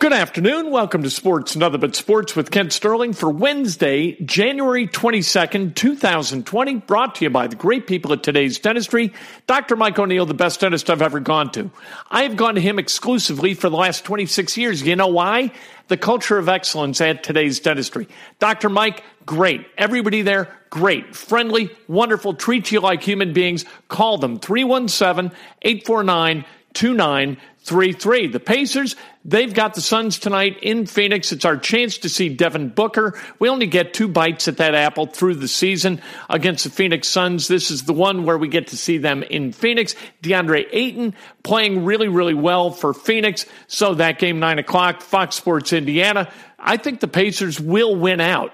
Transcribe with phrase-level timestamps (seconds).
[0.00, 0.70] Good afternoon.
[0.70, 6.76] Welcome to Sports Another But Sports with Kent Sterling for Wednesday, January 22nd, 2020.
[6.76, 9.12] Brought to you by the great people at today's dentistry.
[9.46, 9.76] Dr.
[9.76, 11.70] Mike O'Neill, the best dentist I've ever gone to.
[12.10, 14.80] I've gone to him exclusively for the last 26 years.
[14.80, 15.52] You know why?
[15.88, 18.08] The culture of excellence at today's dentistry.
[18.38, 18.70] Dr.
[18.70, 19.66] Mike, great.
[19.76, 21.14] Everybody there, great.
[21.14, 23.66] Friendly, wonderful, treat you like human beings.
[23.88, 28.26] Call them 317 849 2933.
[28.28, 31.32] The Pacers, they've got the Suns tonight in Phoenix.
[31.32, 33.18] It's our chance to see Devin Booker.
[33.38, 37.48] We only get two bites at that apple through the season against the Phoenix Suns.
[37.48, 39.94] This is the one where we get to see them in Phoenix.
[40.22, 43.46] DeAndre Ayton playing really, really well for Phoenix.
[43.66, 46.30] So that game, 9 o'clock, Fox Sports Indiana.
[46.58, 48.52] I think the Pacers will win out.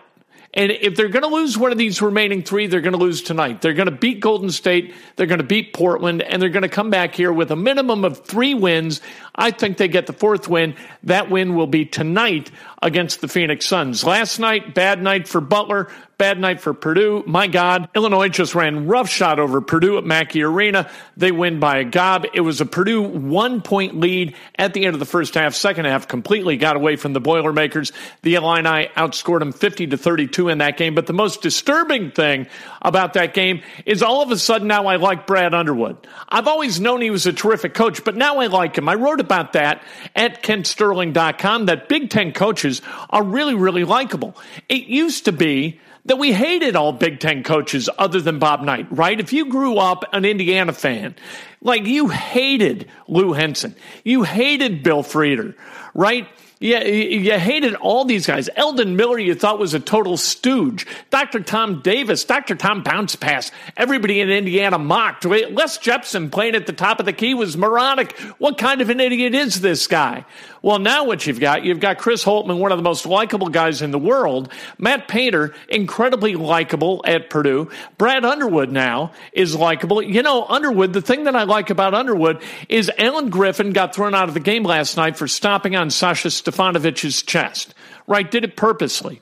[0.56, 3.20] And if they're going to lose one of these remaining three, they're going to lose
[3.20, 3.60] tonight.
[3.60, 6.68] They're going to beat Golden State, they're going to beat Portland, and they're going to
[6.68, 9.02] come back here with a minimum of three wins.
[9.34, 10.74] I think they get the fourth win.
[11.02, 12.50] That win will be tonight
[12.80, 14.02] against the Phoenix Suns.
[14.02, 17.22] Last night, bad night for Butler, bad night for Purdue.
[17.26, 20.88] My God, Illinois just ran roughshod over Purdue at Mackey Arena.
[21.16, 22.24] They win by a gob.
[22.32, 25.54] It was a Purdue one point lead at the end of the first half.
[25.54, 27.92] Second half completely got away from the Boilermakers.
[28.22, 30.94] The Illini outscored them 50 to 32 in that game.
[30.94, 32.46] But the most disturbing thing
[32.80, 36.06] about that game is all of a sudden now I like Brad Underwood.
[36.28, 38.88] I've always known he was a terrific coach, but now I like him.
[38.88, 39.82] I wrote about that
[40.14, 44.34] at kentsterling.com that Big Ten coaches are really, really likable.
[44.70, 48.86] It used to be that we hated all Big Ten coaches other than Bob Knight,
[48.90, 49.18] right?
[49.18, 51.14] If you grew up an Indiana fan,
[51.60, 53.74] like you hated Lou Henson,
[54.04, 55.54] you hated Bill Frieder,
[55.94, 56.26] right?
[56.58, 58.48] Yeah, you hated all these guys.
[58.56, 60.86] Eldon Miller, you thought was a total stooge.
[61.10, 61.40] Dr.
[61.40, 62.54] Tom Davis, Dr.
[62.54, 65.26] Tom Bounce Pass, everybody in Indiana mocked.
[65.26, 68.18] Les Jepsen playing at the top of the key was moronic.
[68.38, 70.24] What kind of an idiot is this guy?
[70.66, 73.82] Well, now what you've got, you've got Chris Holtmann, one of the most likable guys
[73.82, 74.52] in the world.
[74.78, 77.70] Matt Painter, incredibly likable at Purdue.
[77.98, 80.02] Brad Underwood now is likable.
[80.02, 84.12] You know, Underwood, the thing that I like about Underwood is Alan Griffin got thrown
[84.12, 87.72] out of the game last night for stomping on Sasha Stefanovic's chest,
[88.08, 88.28] right?
[88.28, 89.20] Did it purposely.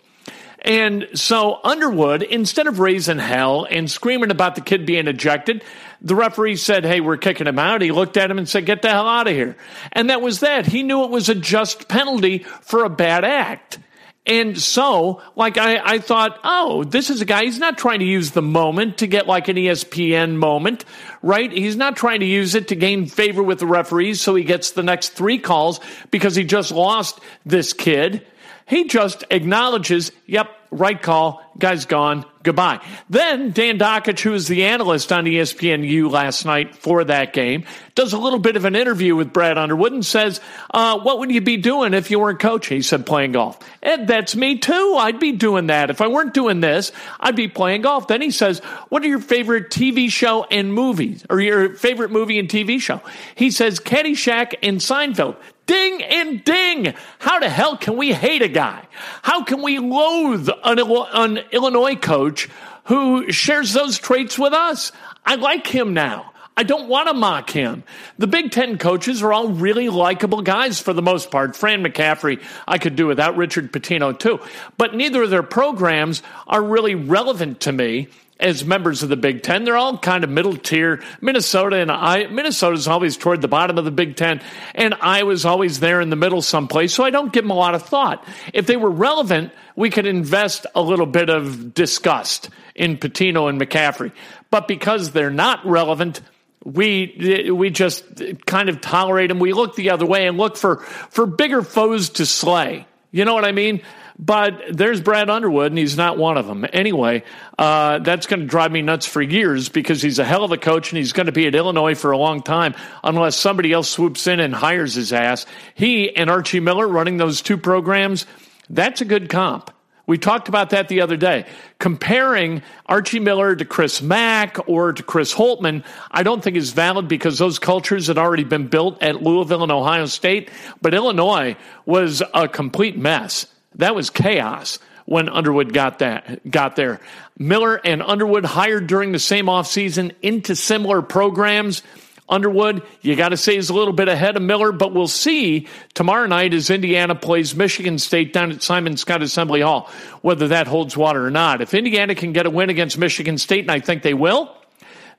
[0.65, 5.63] And so Underwood, instead of raising hell and screaming about the kid being ejected,
[6.01, 7.83] the referee said, Hey, we're kicking him out.
[7.83, 9.57] He looked at him and said, Get the hell out of here.
[9.93, 10.67] And that was that.
[10.67, 13.79] He knew it was a just penalty for a bad act.
[14.27, 18.07] And so, like, I, I thought, oh, this is a guy, he's not trying to
[18.07, 20.87] use the moment to get like an ESPN moment,
[21.21, 21.53] right?
[21.53, 24.71] He's not trying to use it to gain favor with the referees so he gets
[24.71, 25.79] the next three calls
[26.11, 28.27] because he just lost this kid.
[28.67, 32.81] He just acknowledges, yep, right call, guy's gone, goodbye.
[33.09, 37.65] Then Dan Dakich, who is the analyst on ESPNU last night for that game,
[37.95, 40.41] does a little bit of an interview with Brad Underwood and says,
[40.73, 42.79] uh, what would you be doing if you weren't coaching?
[42.79, 43.59] He said, playing golf.
[43.83, 44.97] And that's me too.
[44.99, 45.91] I'd be doing that.
[45.91, 46.91] If I weren't doing this,
[47.21, 48.09] I'd be playing golf.
[48.09, 52.39] Then he says, what are your favorite TV show and movies or your favorite movie
[52.39, 53.01] and TV show?
[53.35, 55.37] He says, Caddyshack and Seinfeld.
[55.67, 56.95] Ding and ding!
[57.19, 58.87] How the hell can we hate a guy?
[59.23, 62.49] How can we loathe an, an Illinois coach
[62.85, 64.93] who shares those traits with us?
[65.25, 66.33] I like him now.
[66.57, 67.83] I don't want to mock him.
[68.19, 71.57] The Big Ten coaches are all really likable guys for the most part.
[71.57, 74.39] Fran McCaffery, I could do without Richard Pitino too.
[74.77, 78.09] But neither of their programs are really relevant to me
[78.41, 79.65] as members of the Big Ten.
[79.65, 81.03] They're all kind of middle tier.
[81.21, 84.41] Minnesota and I, Minnesota's always toward the bottom of the Big Ten,
[84.75, 86.93] and Iowa's always there in the middle someplace.
[86.93, 88.27] So I don't give them a lot of thought.
[88.53, 93.61] If they were relevant, we could invest a little bit of disgust in Pitino and
[93.61, 94.13] McCaffery.
[94.51, 96.21] But because they're not relevant,
[96.65, 98.05] we we just
[98.47, 99.39] kind of tolerate them.
[99.39, 102.87] We look the other way and look for for bigger foes to slay.
[103.11, 103.83] You know what I mean?
[104.17, 106.65] But there's Brad Underwood, and he's not one of them.
[106.73, 107.25] Anyway,
[107.59, 110.57] uh, that's going to drive me nuts for years because he's a hell of a
[110.57, 113.89] coach, and he's going to be at Illinois for a long time unless somebody else
[113.89, 115.47] swoops in and hires his ass.
[115.75, 118.25] He and Archie Miller running those two programs,
[118.71, 119.73] that's a good comp.
[120.07, 121.47] We talked about that the other day.
[121.79, 127.09] Comparing Archie Miller to Chris Mack or to Chris Holtmann, I don't think is valid
[127.09, 130.51] because those cultures had already been built at Louisville and Ohio State.
[130.83, 131.57] But Illinois
[131.87, 133.47] was a complete mess.
[133.77, 137.01] That was chaos when Underwood got that got there.
[137.39, 141.83] Miller and Underwood hired during the same offseason into similar programs.
[142.27, 145.69] Underwood, you got to say, is a little bit ahead of Miller, but we'll see
[145.93, 149.91] tomorrow night as Indiana plays Michigan State down at Simon Skjodt Assembly Hall
[150.23, 151.61] whether that holds water or not.
[151.61, 154.57] If Indiana can get a win against Michigan State, and I think they will,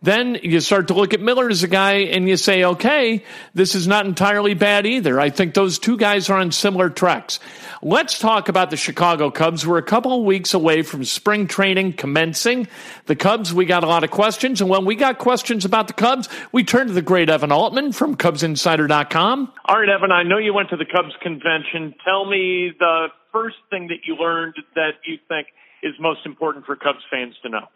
[0.01, 3.75] then you start to look at Miller as a guy and you say, okay, this
[3.75, 5.19] is not entirely bad either.
[5.19, 7.39] I think those two guys are on similar tracks.
[7.81, 9.65] Let's talk about the Chicago Cubs.
[9.65, 12.68] We're a couple of weeks away from spring training commencing.
[13.06, 14.62] The Cubs, we got a lot of questions.
[14.62, 17.91] And when we got questions about the Cubs, we turned to the great Evan Altman
[17.91, 19.53] from CubsInsider.com.
[19.65, 21.95] All right, Evan, I know you went to the Cubs convention.
[22.03, 25.48] Tell me the first thing that you learned that you think
[25.83, 27.68] is most important for Cubs fans to know.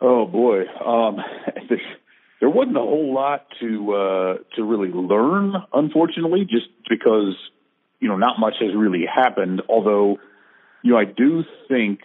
[0.00, 1.16] Oh boy, um,
[2.40, 7.34] there wasn't a whole lot to uh, to really learn, unfortunately, just because
[8.00, 9.62] you know not much has really happened.
[9.68, 10.18] Although,
[10.82, 12.00] you know, I do think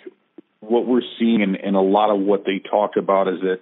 [0.62, 3.60] what we're seeing in, in a lot of what they talk about is that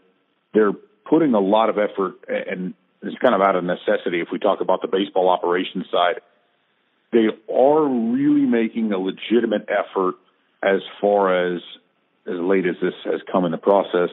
[0.53, 0.73] they're
[1.09, 4.21] putting a lot of effort, and it's kind of out of necessity.
[4.21, 6.21] If we talk about the baseball operations side,
[7.11, 10.15] they are really making a legitimate effort
[10.61, 11.61] as far as
[12.29, 14.09] as late as this has come in the process,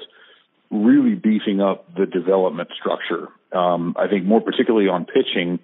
[0.70, 3.28] really beefing up the development structure.
[3.52, 5.60] Um, I think more particularly on pitching,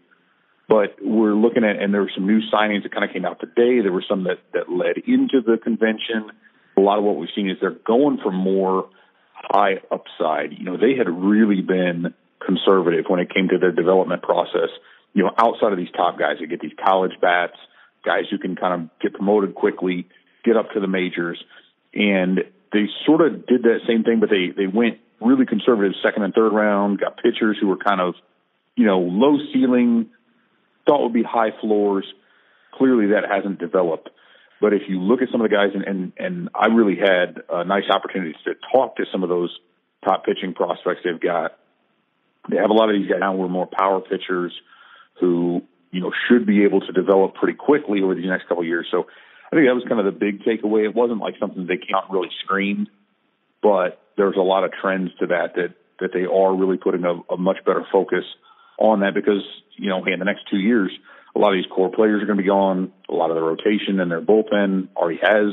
[0.68, 3.40] but we're looking at, and there were some new signings that kind of came out
[3.40, 3.80] today.
[3.82, 6.30] There were some that, that led into the convention.
[6.76, 8.88] A lot of what we've seen is they're going for more
[9.34, 10.52] high upside.
[10.52, 12.14] You know, they had really been
[12.44, 14.70] conservative when it came to their development process.
[15.14, 17.56] You know, outside of these top guys that get these college bats,
[18.04, 20.08] guys who can kind of get promoted quickly,
[20.44, 21.42] get up to the majors
[21.94, 22.40] and
[22.72, 26.34] they sort of did that same thing, but they they went really conservative second and
[26.34, 28.14] third round, got pitchers who were kind of,
[28.76, 30.10] you know, low ceiling,
[30.86, 32.04] thought would be high floors.
[32.74, 34.08] Clearly, that hasn't developed.
[34.60, 37.42] But if you look at some of the guys, and and, and I really had
[37.66, 39.50] nice opportunities to talk to some of those
[40.04, 41.58] top pitching prospects they've got.
[42.50, 44.52] They have a lot of these guys now who are more power pitchers
[45.20, 48.66] who you know should be able to develop pretty quickly over the next couple of
[48.66, 48.88] years.
[48.90, 49.06] So
[49.52, 50.84] I think that was kind of the big takeaway.
[50.84, 52.88] It wasn't like something they came out really screamed,
[53.62, 57.20] but there's a lot of trends to that that that they are really putting a,
[57.32, 58.24] a much better focus
[58.78, 59.44] on that because
[59.76, 60.90] you know hey, in the next two years
[61.34, 62.92] a lot of these core players are going to be gone.
[63.08, 65.52] A lot of the rotation and their bullpen already has.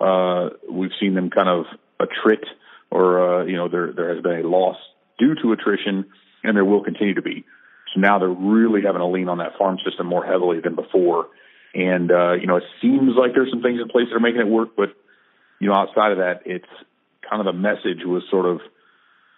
[0.00, 1.64] Uh, we've seen them kind of
[2.00, 2.44] attrit,
[2.90, 4.76] or uh, you know there there has been a loss
[5.18, 6.06] due to attrition,
[6.44, 7.44] and there will continue to be.
[7.94, 11.28] So now they're really having to lean on that farm system more heavily than before.
[11.78, 14.42] And, uh, you know, it seems like there's some things in place that are making
[14.42, 14.98] it work, but,
[15.60, 16.66] you know, outside of that, it's
[17.22, 18.58] kind of the message was sort of,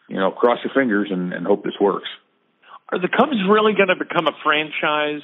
[0.09, 2.09] you know, cross your fingers and, and hope this works.
[2.88, 5.20] Are the Cubs really going to become a franchise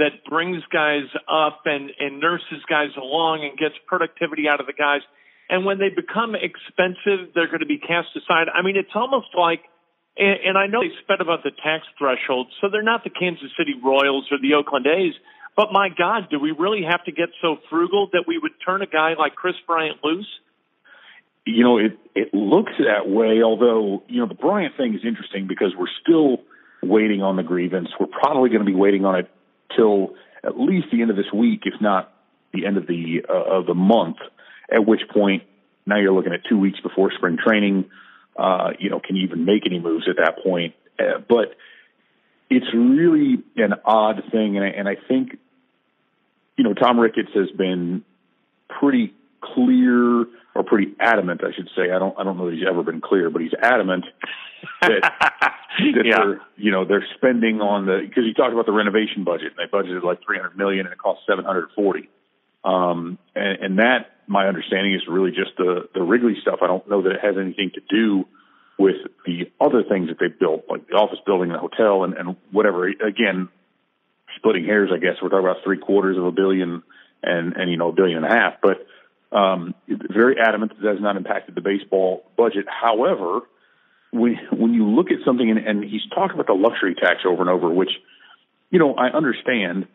[0.00, 4.72] that brings guys up and, and nurses guys along and gets productivity out of the
[4.72, 5.04] guys?
[5.52, 8.48] And when they become expensive, they're going to be cast aside.
[8.48, 9.60] I mean, it's almost like,
[10.16, 13.52] and, and I know they spent about the tax threshold, so they're not the Kansas
[13.60, 15.14] City Royals or the Oakland A's,
[15.56, 18.82] but my God, do we really have to get so frugal that we would turn
[18.82, 20.28] a guy like Kris Bryant loose?
[21.46, 23.42] You know, it it looks that way.
[23.42, 26.42] Although you know, the Bryant thing is interesting because we're still
[26.82, 27.88] waiting on the grievance.
[27.98, 29.30] We're probably going to be waiting on it
[29.74, 32.12] till at least the end of this week, if not
[32.52, 34.16] the end of the uh, of the month.
[34.70, 35.44] At which point,
[35.86, 37.86] now you're looking at two weeks before spring training.
[38.36, 40.74] Uh, you know, can you even make any moves at that point?
[40.98, 41.54] Uh, but
[42.50, 45.38] it's really an odd thing, and I, and I think
[46.56, 48.04] you know, Tom Ricketts has been
[48.68, 51.90] pretty clear or pretty adamant, I should say.
[51.92, 54.04] I don't, I don't know that he's ever been clear, but he's adamant
[54.80, 56.16] that that Yeah.
[56.16, 59.58] they're you know they're spending on the because you talked about the renovation budget and
[59.58, 62.08] they budgeted like 300 million and it cost 740
[62.64, 66.88] um and, and that my understanding is really just the the Wrigley stuff I don't
[66.88, 68.24] know that it has anything to do
[68.78, 68.96] with
[69.26, 72.88] the other things that they built like the office building the hotel and, and whatever
[72.88, 73.50] again
[74.36, 76.82] splitting hairs I guess we're talking about three quarters of a billion
[77.22, 78.86] and and you know a billion and a half but
[79.36, 83.40] um very adamant that that has not impacted the baseball budget however
[84.16, 87.42] when when you look at something and, and he's talked about the luxury tax over
[87.42, 87.90] and over, which
[88.70, 89.86] you know I understand.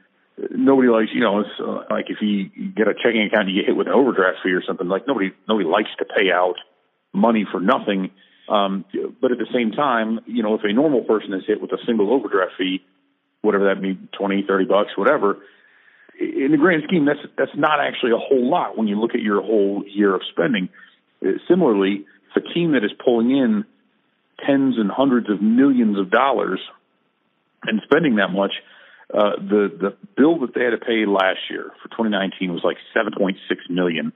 [0.49, 3.67] Nobody likes you know it's uh, like if you get a checking account you get
[3.67, 6.55] hit with an overdraft fee or something like nobody nobody likes to pay out
[7.13, 8.11] money for nothing.
[8.49, 8.85] Um,
[9.21, 11.77] but at the same time, you know if a normal person is hit with a
[11.85, 12.83] single overdraft fee,
[13.41, 15.37] whatever that means, twenty, thirty bucks, whatever.
[16.19, 19.21] In the grand scheme, that's that's not actually a whole lot when you look at
[19.21, 20.69] your whole year of spending.
[21.25, 22.05] Uh, Similarly,
[22.35, 23.65] if a team that is pulling in
[24.45, 26.59] tens and hundreds of millions of dollars
[27.63, 28.53] and spending that much.
[29.13, 32.77] Uh, the the bill that they had to pay last year for 2019 was like
[32.95, 33.35] 7.6
[33.69, 34.13] million,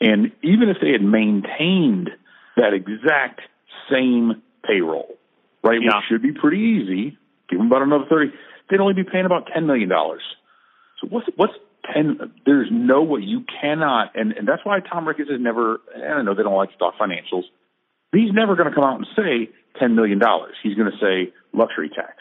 [0.00, 2.10] and even if they had maintained
[2.56, 3.42] that exact
[3.88, 5.16] same payroll,
[5.62, 5.96] right, Yeah.
[5.96, 7.16] which should be pretty easy,
[7.48, 8.32] give them about another 30,
[8.70, 10.22] they'd only be paying about 10 million dollars.
[11.00, 11.54] So what's what's
[11.94, 12.32] 10?
[12.46, 15.80] There's no way you cannot, and and that's why Tom Ricketts has never.
[15.94, 17.44] I don't know they don't like to talk financials
[18.14, 20.54] he's never going to come out and say ten million dollars.
[20.62, 22.16] He's going to say luxury tax,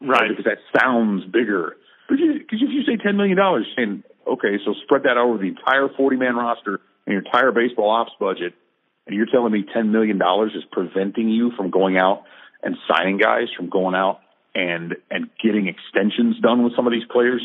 [0.00, 0.28] Right.
[0.28, 1.76] Because that sounds bigger.
[2.08, 5.88] Because if you say ten million dollars, saying okay, so spread that over the entire
[5.96, 8.54] forty-man roster and your entire baseball ops budget,
[9.06, 12.22] and you're telling me ten million dollars is preventing you from going out
[12.62, 14.20] and signing guys, from going out
[14.54, 17.42] and and getting extensions done with some of these players.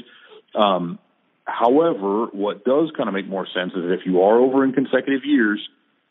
[0.56, 1.00] Um,
[1.46, 4.74] however, what does kind of make more sense is that if you are over in
[4.74, 5.60] consecutive years,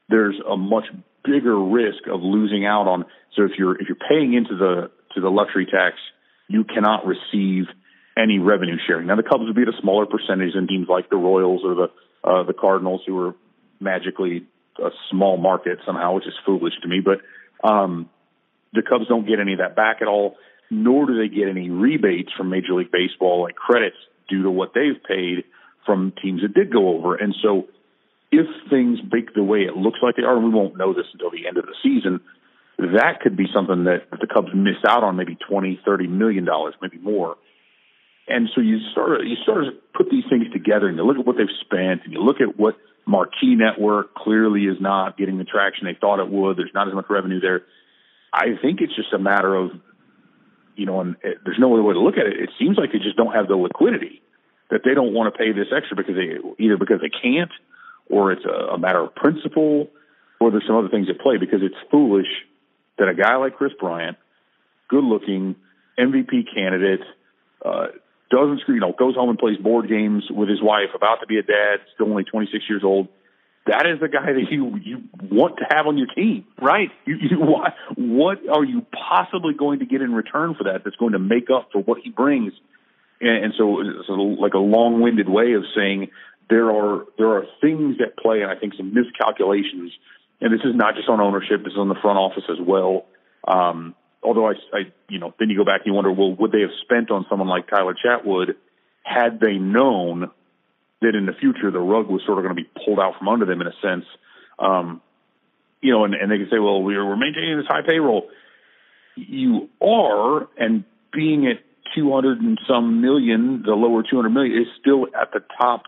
[0.09, 0.85] there's a much
[1.25, 3.05] bigger risk of losing out on.
[3.37, 5.97] So if you're if you're paying into the to the luxury tax,
[6.49, 7.67] you cannot receive
[8.17, 9.07] any revenue sharing.
[9.07, 11.75] Now the Cubs would be at a smaller percentage than teams like the Royals or
[11.75, 11.89] the
[12.25, 13.35] uh, the Cardinals, who are
[13.81, 14.47] magically
[14.79, 17.01] a small market somehow, which is foolish to me.
[17.01, 17.21] But
[17.69, 18.09] um,
[18.73, 20.37] the Cubs don't get any of that back at all,
[20.73, 23.97] nor do they get any rebates from Major League Baseball, like credits
[24.29, 25.45] due to what they've paid
[25.85, 27.14] from teams that did go over.
[27.14, 27.69] And so
[28.31, 31.05] if things break the way it looks like they are, and we won't know this
[31.12, 32.21] until the end of the season,
[32.79, 36.75] that could be something that the Cubs miss out on maybe twenty, thirty million dollars,
[36.81, 37.37] maybe more.
[38.26, 41.19] And so you sort of you sort of put these things together and you look
[41.19, 45.37] at what they've spent and you look at what Marquee Network clearly is not getting
[45.37, 46.57] the traction they thought it would.
[46.57, 47.62] There's not as much revenue there.
[48.33, 49.73] I think it's just a matter of,
[50.76, 52.41] you know, and it, there's no other way to look at it.
[52.41, 54.23] It seems like they just don't have the liquidity
[54.71, 57.50] that they don't want to pay this extra because they either because they can't
[58.09, 59.88] or it's a, a matter of principle
[60.41, 62.29] or there's some other things at play because it's foolish
[62.99, 64.17] that a guy like Kris Bryant,
[64.88, 65.57] good looking
[65.99, 67.00] MVP candidate,
[67.64, 67.88] uh,
[68.31, 71.38] doesn't you know, goes home and plays board games with his wife, about to be
[71.38, 73.09] a dad, still only 26 years old.
[73.66, 76.45] That is the guy that you you want to have on your team.
[76.61, 76.90] Right.
[77.04, 80.97] You, you, what, what are you possibly going to get in return for that that's
[80.97, 82.52] going to make up for what he brings?
[83.21, 86.11] And, and so it's a, like a long-winded way of saying
[86.50, 89.92] there are there are things at play, and I think some miscalculations.
[90.40, 93.07] And this is not just on ownership; this is on the front office as well.
[93.47, 96.50] Um, although I, I, you know, then you go back and you wonder, well, would
[96.50, 98.54] they have spent on someone like Tyler Chatwood
[99.04, 100.31] had they known
[101.02, 103.28] that in the future the rug was sort of going to be pulled out from
[103.28, 104.04] under them in a sense?
[104.59, 105.00] Um,
[105.80, 108.28] you know, and, and they can say, well, we're, we're maintaining this high payroll.
[109.16, 111.59] You are, and being at
[111.94, 115.82] 200 and some million, the lower 200 million is still at the top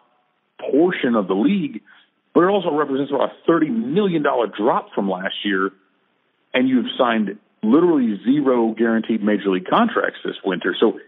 [0.71, 1.81] portion of the league,
[2.35, 5.71] but it also represents about a $30 million drop from last year.
[6.53, 10.77] And you've signed literally zero guaranteed major league contracts this winter.
[10.79, 10.99] So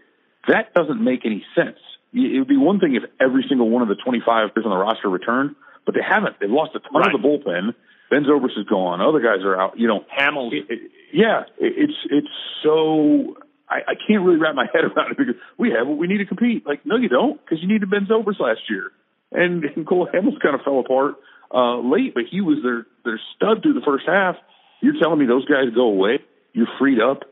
[0.47, 1.77] that doesn't make any sense.
[2.13, 4.77] It would be one thing if every single one of the 25 players on the
[4.77, 6.39] roster returned, but they haven't.
[6.39, 7.13] They've lost a ton Right.
[7.13, 7.75] of the bullpen.
[8.09, 9.01] Ben Zobrist is gone.
[9.01, 9.77] Other guys are out.
[9.77, 10.53] You know, Hamels.
[10.53, 12.27] it, it, yeah, it, it's it's
[12.63, 13.35] so
[13.69, 16.19] I, I can't really wrap my head around it because we have what we need
[16.19, 16.65] to compete.
[16.65, 18.91] Like, no, you don't, because you needed Ben Zobrist last year,
[19.31, 21.15] and, and Cole Hamels kind of fell apart
[21.53, 24.35] uh, late, but he was their their stud through the first half.
[24.81, 26.19] You're telling me those guys go away?
[26.53, 27.23] You're freed up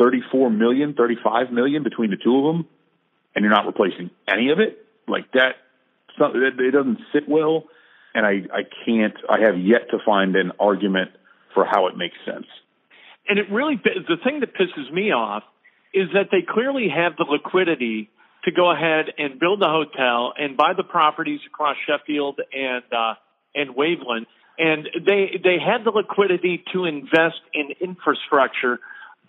[0.00, 2.68] thirty four million, thirty five million between the two of them,
[3.34, 5.56] and you're not replacing any of it like that.
[6.18, 7.64] It, doesn't sit well,
[8.14, 9.14] and I I can't.
[9.28, 11.10] I have yet to find an argument
[11.54, 12.46] for how it makes sense.
[13.28, 15.42] and it really the thing that pisses me off
[15.94, 18.10] is that they clearly have the liquidity
[18.44, 23.14] to go ahead and build the hotel and buy the properties across Sheffield and uh,
[23.54, 24.26] and Waveland,
[24.58, 28.80] and they they had the liquidity to invest in infrastructure,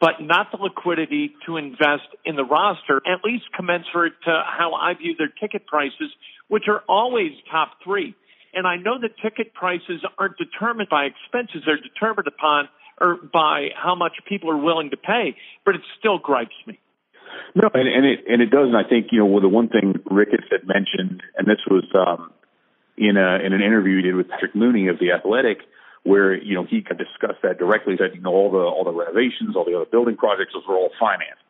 [0.03, 4.93] but not the liquidity to invest in the roster, at least commensurate to how I
[4.95, 6.11] view their ticket prices,
[6.49, 8.13] which are always top three.
[8.53, 12.67] And I know that ticket prices aren't determined by expenses; they're determined upon
[12.99, 15.37] or by how much people are willing to pay.
[15.63, 16.81] But it still gripes me.
[17.55, 18.67] No, and, and it and it does.
[18.67, 21.85] And I think you know well, the one thing Ricketts had mentioned, and this was
[21.95, 22.33] um,
[22.97, 25.59] in a in an interview he did with Patrick Mooney of the Athletic,
[26.03, 27.95] where you know he could discuss that directly.
[27.97, 30.75] Said you know all the all the renovations, all the other building projects, those were
[30.75, 31.43] all financed,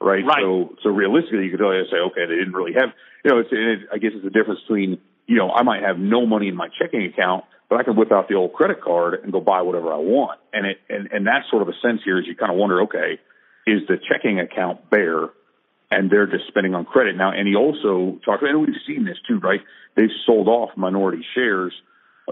[0.00, 0.24] right?
[0.24, 0.42] right.
[0.42, 2.90] So so realistically, you could always say, okay, they didn't really have.
[3.24, 5.98] You know, it's, it, I guess it's the difference between you know I might have
[5.98, 9.14] no money in my checking account, but I can whip out the old credit card
[9.22, 10.40] and go buy whatever I want.
[10.52, 12.82] And it and and that sort of a sense here is you kind of wonder,
[12.82, 13.20] okay,
[13.66, 15.30] is the checking account bare?
[15.92, 17.32] and they're just spending on credit now.
[17.32, 19.60] And he also talked, and we've seen this too, right?
[19.96, 21.72] They've sold off minority shares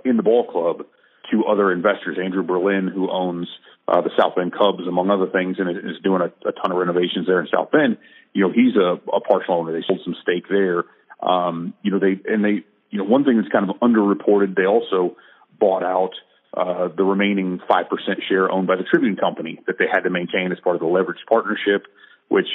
[0.04, 0.87] in the ball club
[1.30, 2.18] to other investors.
[2.23, 3.49] Andrew Berlin, who owns
[3.87, 6.78] uh, the South Bend Cubs, among other things, and is doing a, a ton of
[6.78, 7.99] renovations there in South Bend.
[8.32, 9.73] You know, he's a, a partial owner.
[9.73, 10.85] They sold some stake there.
[11.23, 14.54] Um, you know, they and they, you know, one thing that's kind of underreported.
[14.54, 15.16] They also
[15.58, 16.12] bought out
[16.54, 20.11] uh, the remaining five percent share owned by the Tribune Company that they had to
[20.11, 21.87] maintain as part of the leveraged partnership,
[22.28, 22.49] which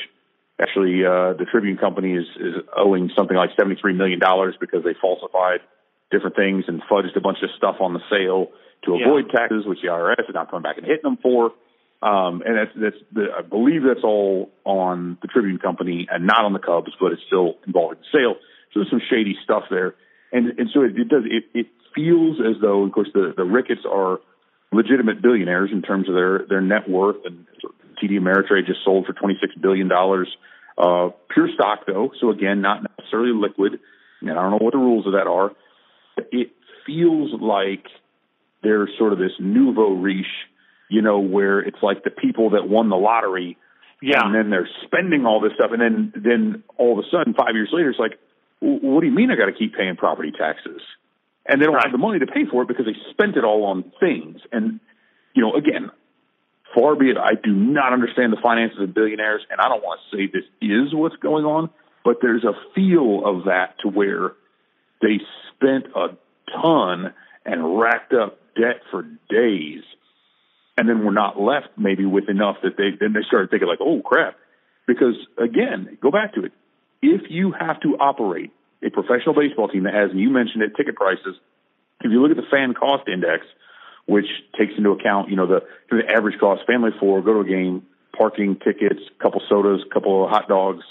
[0.61, 4.19] Actually, uh, the Tribune Company is, is owing something like $73 million
[4.59, 5.61] because they falsified
[6.11, 8.47] different things and fudged a bunch of stuff on the sale
[8.85, 9.39] to avoid yeah.
[9.39, 11.51] taxes, which the IRS is not coming back and hitting them for.
[12.03, 16.43] Um, and that's, that's the, I believe that's all on the Tribune Company and not
[16.43, 18.35] on the Cubs, but it's still involving the sale.
[18.73, 19.95] So there's some shady stuff there.
[20.33, 23.45] And, and so it, it does, it, it feels as though, of course, the, the
[23.45, 24.19] Ricketts are
[24.73, 27.45] legitimate billionaires in terms of their, their net worth and
[28.03, 29.89] TD Ameritrade just sold for $26 billion.
[30.75, 33.79] Uh, pure stock though, so again, not necessarily liquid.
[34.21, 35.51] And I don't know what the rules of that are.
[36.31, 36.51] It
[36.85, 37.85] feels like
[38.61, 40.25] there's sort of this nouveau riche,
[40.89, 43.57] you know, where it's like the people that won the lottery,
[44.01, 47.33] yeah, and then they're spending all this stuff, and then then all of a sudden,
[47.33, 48.19] five years later, it's like,
[48.59, 50.81] what do you mean I got to keep paying property taxes?
[51.45, 51.85] And they don't right.
[51.85, 54.39] have the money to pay for it because they spent it all on things.
[54.51, 54.79] And
[55.33, 55.91] you know, again,
[56.73, 59.99] Far be it, I do not understand the finances of billionaires, and I don't want
[60.09, 61.69] to say this is what's going on,
[62.03, 64.33] but there's a feel of that to where
[65.03, 65.19] they
[65.53, 66.17] spent a
[66.51, 67.13] ton
[67.45, 69.83] and racked up debt for days,
[70.77, 73.81] and then were not left maybe with enough that they then they started thinking like,
[73.81, 74.35] oh crap,
[74.87, 76.53] because again, go back to it.
[77.01, 80.75] If you have to operate a professional baseball team that has, and you mentioned it,
[80.75, 81.35] ticket prices.
[82.01, 83.45] If you look at the fan cost index,
[84.05, 84.25] which
[84.57, 87.83] takes into account, you know, the, the average cost, family four, go to a game,
[88.17, 90.83] parking tickets, couple sodas, couple of hot dogs.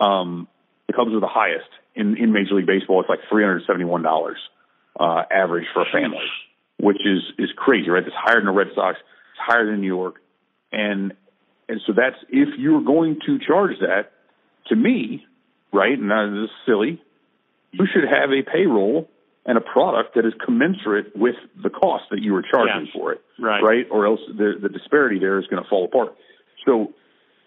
[0.00, 0.48] Um,
[0.86, 3.00] the Cubs are the highest in, in Major League Baseball.
[3.00, 4.34] It's like $371,
[4.98, 6.26] uh, average for a family,
[6.78, 8.02] which is, is crazy, right?
[8.04, 8.98] It's higher than the Red Sox.
[8.98, 10.16] It's higher than New York.
[10.72, 11.14] And,
[11.68, 14.12] and so that's, if you're going to charge that
[14.68, 15.24] to me,
[15.72, 15.98] right?
[15.98, 17.02] And this is silly.
[17.72, 19.08] You should have a payroll
[19.46, 23.20] and a product that is commensurate with the cost that you were charging for it,
[23.38, 23.62] right?
[23.62, 26.14] Right, or else the the disparity there is going to fall apart.
[26.64, 26.94] So,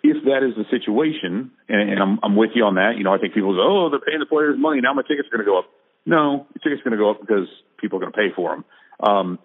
[0.03, 3.13] if that is the situation, and, and I'm I'm with you on that, you know,
[3.13, 5.45] I think people go, oh, they're paying the players money now, my ticket's are going
[5.45, 5.69] to go up.
[6.05, 7.47] No, the ticket's are going to go up because
[7.79, 8.65] people are going to pay for them.
[8.99, 9.39] Um,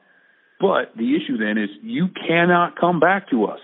[0.61, 3.61] but the issue then is you cannot come back to us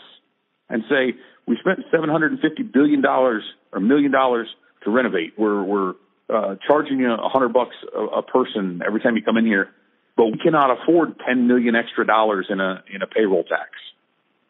[0.68, 1.14] and say
[1.46, 4.48] we spent seven hundred and fifty billion dollars or million dollars
[4.85, 5.35] to renovate.
[5.38, 5.94] We're we're
[6.29, 9.70] uh, charging you a hundred bucks a, person every time you come in here,
[10.16, 13.70] but we cannot afford ten million extra dollars in a in a payroll tax.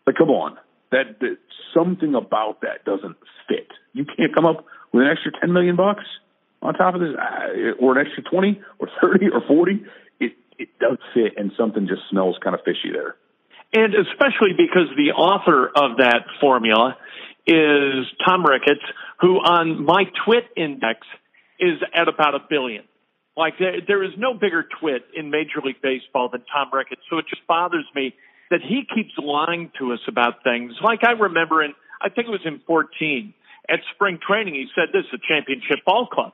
[0.05, 0.57] But come on,
[0.91, 1.39] that, that
[1.75, 3.17] something about that doesn't
[3.49, 3.69] fit.
[3.93, 6.05] You can't come up with an extra ten million bucks
[6.63, 9.85] on top of this, uh, or an extra twenty or thirty or forty.
[10.21, 13.17] It it does fit, and something just smells kind of fishy there.
[13.73, 16.97] And especially because the author of that formula
[17.47, 18.85] is Tom Ricketts,
[19.21, 21.01] who on my twit index
[21.59, 22.85] is at about a billion.
[23.37, 27.03] Like there, there is no bigger twit in Major League Baseball than Tom Ricketts.
[27.09, 28.15] So it just bothers me
[28.51, 30.73] that he keeps lying to us about things.
[30.83, 33.35] Like I remember in, I think it was in 14
[33.69, 36.33] at spring training, he said this is a championship ball club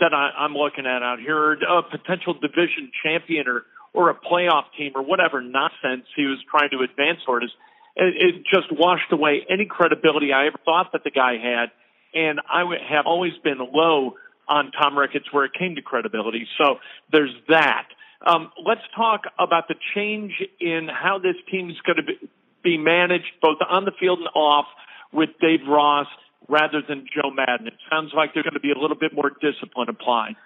[0.00, 3.62] that I, I'm looking at out here, a potential division champion or,
[3.92, 7.46] or a playoff team or whatever nonsense he was trying to advance towards.
[7.94, 11.70] It, it just washed away any credibility I ever thought that the guy had.
[12.12, 14.14] And I have always been low
[14.48, 16.46] on Tom Ricketts where it came to credibility.
[16.58, 16.76] So
[17.12, 17.86] there's that.
[18.26, 22.30] Um, let's talk about the change in how this team is going to be,
[22.62, 24.66] be managed, both on the field and off,
[25.12, 26.06] with Dave Ross
[26.48, 27.66] rather than Joe Maddon.
[27.66, 30.36] It sounds like there's going to be a little bit more discipline applied.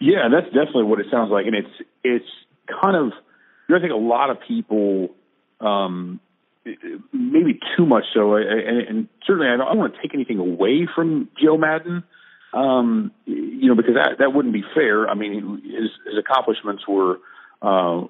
[0.00, 2.28] Yeah, that's definitely what it sounds like, and it's it's
[2.80, 3.12] kind of.
[3.68, 5.14] You know, I think a lot of people
[5.60, 6.20] um,
[7.12, 10.38] maybe too much so, and, and certainly I don't, I don't want to take anything
[10.38, 12.04] away from Joe Maddon,
[12.54, 15.08] um, you know, because that that wouldn't be fair.
[15.08, 17.18] I mean, his his accomplishments were
[17.60, 18.06] uh,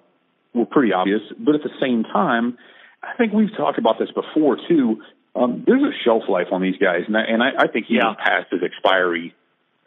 [0.54, 2.58] were pretty obvious, but at the same time,
[3.02, 5.02] I think we've talked about this before too.
[5.34, 7.96] Um, there's a shelf life on these guys, and I, and I, I think he
[7.96, 8.14] yeah.
[8.14, 9.34] passed his expiry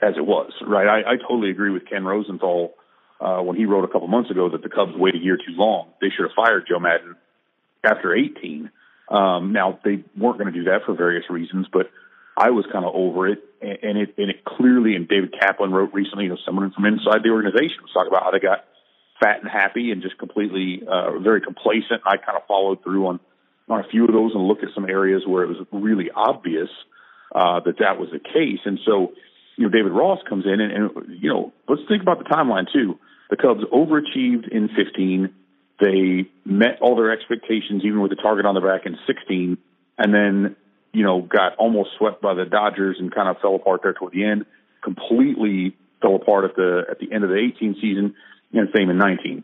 [0.01, 0.51] as it was.
[0.65, 2.73] Right, I, I totally agree with Ken Rosenthal
[3.21, 5.53] uh, when he wrote a couple months ago that the Cubs waited a year too
[5.55, 5.89] long.
[6.01, 7.15] They should have fired Joe Maddon
[7.83, 8.71] after 18.
[9.09, 11.89] Um, now they weren't going to do that for various reasons, but
[12.35, 14.95] I was kind of over it, and it and it clearly.
[14.95, 18.23] And David Kaplan wrote recently, you know, someone from inside the organization was talking about
[18.23, 18.65] how they got
[19.19, 22.01] fat and happy and just completely uh, very complacent.
[22.05, 23.19] I kind of followed through on
[23.69, 26.69] on a few of those and looked at some areas where it was really obvious
[27.35, 28.59] uh, that that was the case.
[28.65, 29.11] And so,
[29.57, 32.65] you know, David Ross comes in, and, and you know, let's think about the timeline
[32.71, 32.97] too.
[33.29, 35.33] The Cubs overachieved in 15.
[35.79, 39.57] They met all their expectations, even with the target on the back in 16,
[39.97, 40.55] and then,
[40.97, 44.13] you know, got almost swept by the Dodgers and kind of fell apart there toward
[44.13, 44.45] the end.
[44.83, 48.15] Completely fell apart at the at the end of the 18 season,
[48.53, 49.43] and same in 19.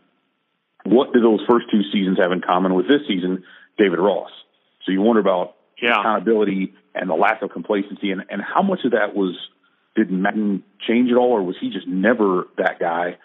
[0.84, 3.44] What do those first two seasons have in common with this season?
[3.78, 4.30] David Ross.
[4.84, 5.98] So you wonder about yeah.
[5.98, 9.36] accountability and the lack of complacency, and and how much of that was
[9.96, 13.16] did Maddon change at all, or was he just never that guy?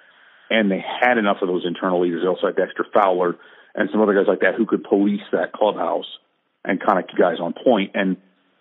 [0.49, 2.23] and they had enough of those internal leaders.
[2.41, 3.35] Had Dexter Fowler
[3.75, 6.07] and some other guys like that who could police that clubhouse
[6.65, 7.91] and kind of keep guys on point.
[7.93, 8.17] And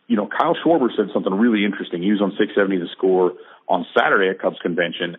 [0.06, 2.02] you know, Kyle Schwarber said something really interesting.
[2.02, 3.34] He was on 670 The Score
[3.68, 5.16] on Saturday at Cubs convention,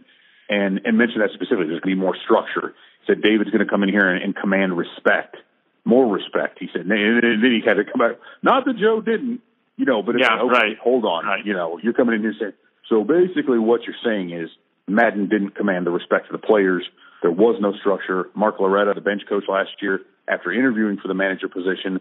[0.50, 1.70] and and mentioned that specifically.
[1.70, 2.74] There's going to be more structure.
[3.06, 5.38] He said David's going to come in here and, and command respect,
[5.86, 6.58] more respect.
[6.60, 8.18] He said, and then he had to come back.
[8.42, 9.42] Not that Joe didn't,
[9.78, 10.78] you know, but it's yeah, like, okay, right.
[10.82, 11.46] hold on, right.
[11.46, 12.54] you know, you're coming in here saying.
[12.90, 14.50] So basically, what you're saying is
[14.88, 16.84] Maddon didn't command the respect of the players.
[17.22, 18.30] There was no structure.
[18.34, 22.00] Mark Loretta, the bench coach last year, after interviewing for the manager position,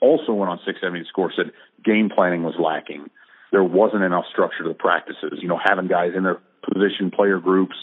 [0.00, 1.52] also went on 670 score, said
[1.84, 3.10] game planning was lacking.
[3.52, 6.40] There wasn't enough structure to the practices, you know, having guys in their
[6.72, 7.76] position player groups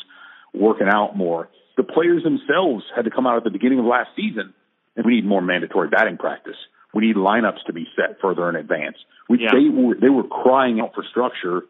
[0.54, 1.50] working out more.
[1.78, 4.54] The players themselves had to come out at the beginning of last season,
[4.96, 6.58] and we need more mandatory batting practice.
[6.94, 8.98] We need lineups to be set further in advance.
[9.30, 9.52] We, yeah.
[9.54, 11.64] They were they were crying out for structure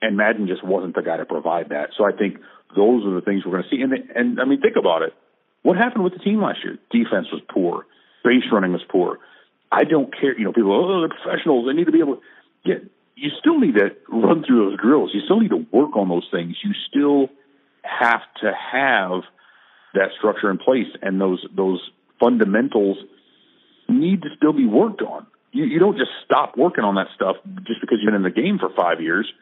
[0.00, 1.90] and Maddon just wasn't the guy to provide that.
[1.96, 2.38] So I think
[2.76, 3.82] those are the things we're going to see.
[3.82, 5.12] And and I mean, think about it.
[5.62, 6.78] What happened with the team last year?
[6.90, 7.86] Defense was poor.
[8.24, 9.18] Base running was poor.
[9.70, 10.38] I don't care.
[10.38, 11.66] You know, people, oh, they're professionals.
[11.66, 12.22] They need to be able to
[12.64, 12.90] get.
[13.16, 15.10] You still need to run through those drills.
[15.12, 16.56] You still need to work on those things.
[16.62, 17.28] You still
[17.82, 19.22] have to have
[19.94, 21.80] that structure in place, and those those
[22.20, 22.98] fundamentals
[23.88, 25.26] need to still be worked on.
[25.52, 28.30] You, you don't just stop working on that stuff just because you've been in the
[28.30, 29.32] game for five years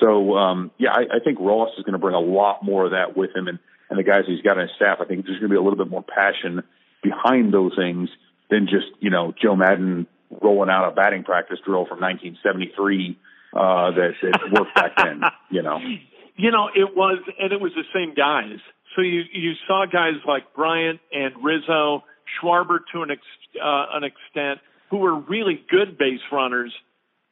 [0.00, 2.92] so um, yeah, I, I think Ross is going to bring a lot more of
[2.92, 3.58] that with him, and
[3.90, 4.98] and the guys he's got on his staff.
[5.00, 6.62] I think there's going to be a little bit more passion
[7.02, 8.08] behind those things
[8.52, 10.06] than just you know Joe Maddon
[10.42, 13.18] rolling out a batting practice drill from 1973
[13.54, 14.12] uh, that,
[14.52, 15.22] worked back then.
[15.50, 15.78] You know,
[16.36, 18.60] you know it was, and it was the same guys.
[18.94, 22.04] So you you saw guys like Bryant and Rizzo,
[22.36, 23.22] Schwarber to an ex,
[23.56, 24.60] uh, an extent,
[24.90, 26.72] who were really good base runners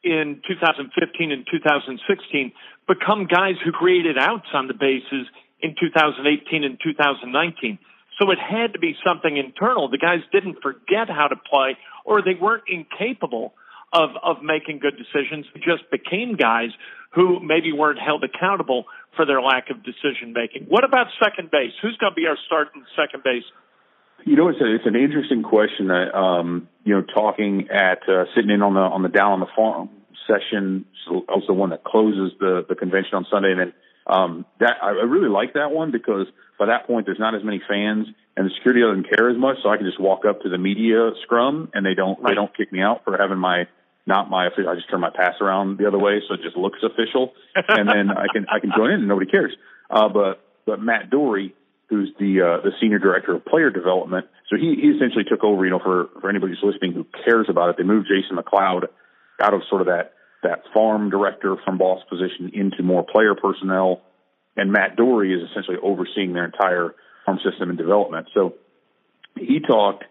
[0.02, 2.52] in 2015 and 2016
[2.88, 5.28] become guys who created outs on the bases
[5.61, 7.78] in 2018 and 2019.
[8.20, 9.88] So it had to be something internal.
[9.88, 13.54] The guys didn't forget how to play or they weren't incapable
[13.92, 15.46] of, of making good decisions.
[15.54, 16.68] They just became guys
[17.12, 18.85] who maybe weren't held accountable
[19.16, 20.66] for their lack of decision making.
[20.68, 21.72] What about second base?
[21.83, 23.44] Who's going to be our starting second base
[24.26, 25.88] you know, it's a, it's an interesting question.
[25.88, 29.40] That, um, you know, talking at uh, sitting in on the on the down on
[29.40, 29.88] the farm
[30.26, 30.85] session.
[31.06, 33.72] So was the one that closes the the convention on Sunday, and then
[34.06, 36.26] um, that I really like that one because
[36.58, 39.56] by that point there's not as many fans, and the security doesn't care as much,
[39.62, 42.30] so I can just walk up to the media scrum, and they don't right.
[42.30, 43.64] they don't kick me out for having my
[44.06, 44.68] not my official.
[44.68, 47.32] I just turn my pass around the other way, so it just looks official,
[47.68, 49.54] and then I can I can join in, and nobody cares.
[49.90, 51.52] Uh, but but Matt Dorey,
[51.88, 54.26] who's the uh, the senior director of player development.
[54.48, 55.64] So he, he essentially took over.
[55.64, 58.84] You know, for for anybody who's listening who cares about it, they moved Jason McLeod
[59.40, 64.03] out of sort of that that farm director from boss position into more player personnel,
[64.57, 68.29] and Matt Dorey is essentially overseeing their entire farm system and development.
[68.35, 68.55] So
[69.37, 70.05] he talked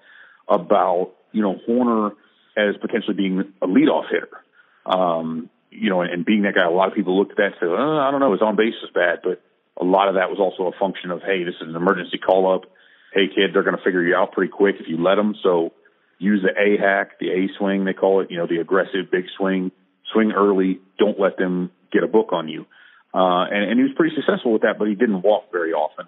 [0.47, 2.11] about you know Hoerner
[2.57, 4.29] as potentially being a leadoff hitter.
[4.85, 7.45] Um, you know, and, and being that guy, a lot of people looked at that
[7.45, 9.41] and said, oh, I don't know, his on base is bad, but
[9.79, 12.53] a lot of that was also a function of, hey, this is an emergency call
[12.53, 12.63] up.
[13.13, 15.35] Hey, kid, they're going to figure you out pretty quick if you let them.
[15.41, 15.73] So
[16.17, 19.25] use the A hack, the A swing, they call it, you know, the aggressive big
[19.37, 19.71] swing,
[20.13, 20.79] swing early.
[20.97, 22.65] Don't let them get a book on you.
[23.13, 26.05] Uh, and, and he was pretty successful with that, but he didn't walk very often.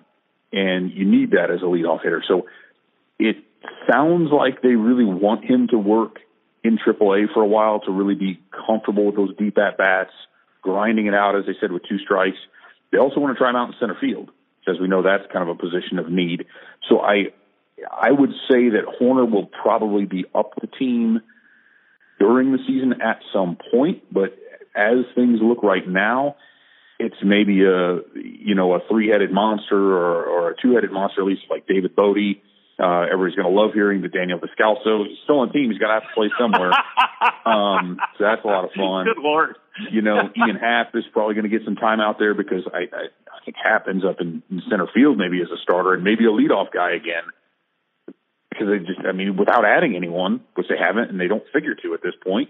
[0.53, 2.23] And you need that as a leadoff hitter.
[2.27, 2.47] So
[3.17, 3.37] it
[3.91, 6.17] sounds like they really want him to work
[6.63, 10.11] in AAA for a while to really be comfortable with those deep at bats,
[10.61, 12.37] grinding it out, as they said, with two strikes.
[12.91, 14.29] They also want to try him out in center field,
[14.67, 16.45] as we know that's kind of a position of need.
[16.89, 17.33] So I,
[17.89, 21.21] I would say that Hoerner will probably be up the team
[22.21, 24.37] during the season at some point, but
[24.75, 26.35] as things look right now,
[26.99, 31.41] it's maybe a you know a three-headed monster or, or a two-headed monster, at least
[31.49, 32.37] like David Bote
[32.81, 35.07] uh, everybody's going to love hearing the Daniel Descalso.
[35.07, 35.69] He's still on team.
[35.69, 36.71] He's going to have to play somewhere.
[37.45, 39.05] um, so that's a lot of fun.
[39.05, 39.57] Good lord.
[39.91, 42.89] You know, Ian Happ is probably going to get some time out there because I,
[42.91, 46.03] I, I think Happ ends up in, in center field maybe as a starter and
[46.03, 47.23] maybe a leadoff guy again.
[48.61, 51.73] Because they just, I mean, without adding anyone, which they haven't and they don't figure
[51.73, 52.49] to at this point,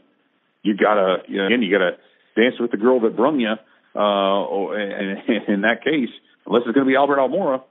[0.61, 1.97] you gotta, you know, again, you gotta
[2.35, 3.55] dance with the girl that brung you.
[3.95, 6.09] Uh, and in that case,
[6.45, 7.61] unless it's going to be Albert Almora,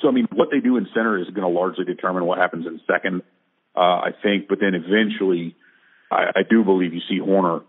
[0.00, 2.66] so, I mean, what they do in center is going to largely determine what happens
[2.66, 3.22] in second,
[3.76, 4.48] uh, I think.
[4.48, 5.56] But then eventually,
[6.10, 7.62] I, I do believe you see Hoerner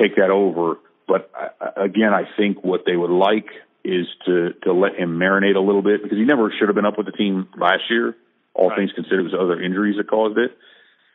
[0.00, 0.78] take that over.
[1.06, 3.46] But I, again, I think what they would like
[3.84, 6.86] is to to let him marinate a little bit because he never should have been
[6.86, 8.16] up with the team last year.
[8.56, 8.78] All right.
[8.78, 10.56] things considered, it was other injuries that caused it.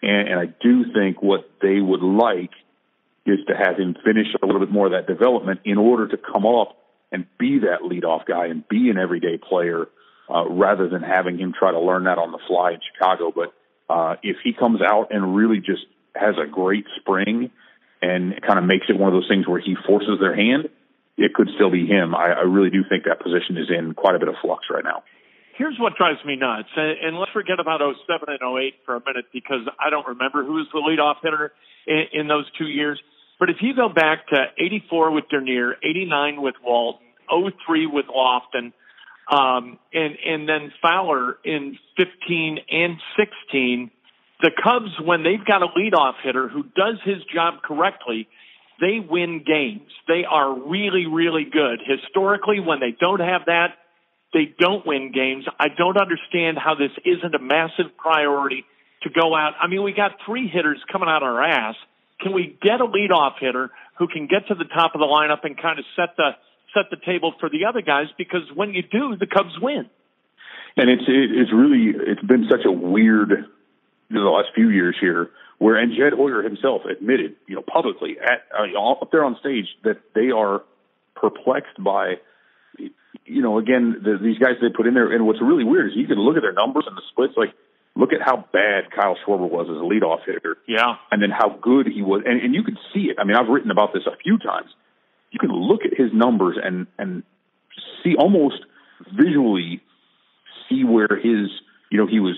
[0.02, 2.52] And, and I do think what they would like
[3.26, 6.18] is to have him finish a little bit more of that development in order to
[6.18, 6.78] come up
[7.12, 9.88] and be that leadoff guy and be an everyday player
[10.30, 13.34] uh, rather than having him try to learn that on the fly in Chicago.
[13.36, 13.54] But
[13.94, 17.52] uh, if he comes out and really just has a great spring
[18.02, 20.70] and kind of makes it one of those things where he forces their hand,
[21.18, 22.16] it could still be him.
[22.16, 24.84] I, I really do think that position is in quite a bit of flux right
[24.84, 25.04] now.
[25.58, 29.02] Here's what drives me nuts, and, and let's forget about 07 and 08 for a
[29.06, 31.52] minute because I don't remember who was the leadoff hitter
[31.88, 33.00] in, in those two years.
[33.40, 37.06] But if you go back to 84 with Dernier, 89 with Walton,
[37.66, 38.72] 03 with Lofton,
[39.32, 43.92] um, and and then Fowler in 15 and 16.
[44.42, 48.28] The Cubs, when they've got a leadoff hitter who does his job correctly,
[48.80, 49.90] they win games.
[50.08, 51.80] They are really, really good.
[51.86, 53.76] Historically, when they don't have that,
[54.34, 55.46] they don't win games.
[55.60, 58.66] I don't understand how this isn't a massive priority
[59.04, 59.54] to go out.
[59.60, 61.76] I mean, we got three hitters coming out our ass.
[62.20, 65.44] Can we get a leadoff hitter who can get to the top of the lineup
[65.44, 66.32] and kind of set the
[66.74, 69.90] set the table for the other guys because when you do, the Cubs win.
[70.78, 73.30] And it's it's really it's been such a weird
[74.10, 77.62] you know, the last few years here where and Jed Hoyer himself admitted you know
[77.62, 80.64] publicly at uh, up there on stage that they are
[81.16, 82.16] perplexed by
[83.26, 85.94] you know again the, these guys they put in there and what's really weird is
[85.96, 87.54] you can look at their numbers and the splits like
[87.96, 90.56] look at how bad Kyle Schwarber was as a leadoff hitter.
[90.66, 90.96] Yeah.
[91.12, 92.24] And then how good he was.
[92.26, 93.18] And, and you could see it.
[93.20, 94.72] I mean, I've written about this a few times
[95.32, 97.24] you can look at his numbers and and
[98.04, 98.60] see almost
[99.18, 99.82] visually
[100.70, 101.50] see where his
[101.90, 102.38] you know he was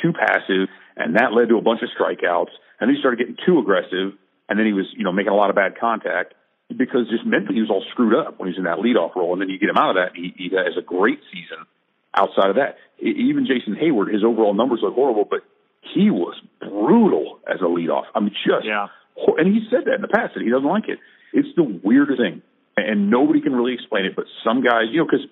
[0.00, 3.36] too passive and that led to a bunch of strikeouts and then he started getting
[3.44, 4.12] too aggressive
[4.48, 6.34] and then he was you know making a lot of bad contact
[6.68, 9.42] because just mentally he was all screwed up when he's in that leadoff role and
[9.42, 11.64] then you get him out of that he, he has a great season
[12.16, 15.40] outside of that even Jason Heyward his overall numbers look horrible but
[15.94, 18.88] he was brutal as a leadoff I mean just yeah
[19.38, 20.98] and he said that in the past that he doesn't like it
[21.34, 22.42] it's the weirdest thing,
[22.76, 24.14] and nobody can really explain it.
[24.16, 25.26] But some guys, you know, because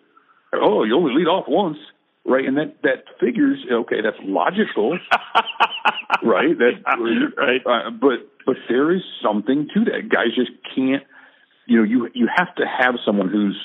[0.53, 1.79] oh, you only lead off once,
[2.27, 2.45] right?
[2.45, 4.99] And that that figures okay, that's logical,
[6.23, 6.59] right?
[6.59, 6.83] That
[7.38, 7.62] right.
[7.64, 10.11] Uh, but but there is something to that.
[10.11, 11.05] Guys just can't.
[11.66, 13.57] You know, you you have to have someone who's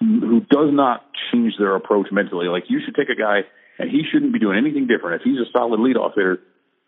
[0.00, 2.46] who does not change their approach mentally.
[2.46, 3.40] Like you should take a guy
[3.78, 5.20] and he shouldn't be doing anything different.
[5.20, 6.38] If he's a solid leadoff hitter,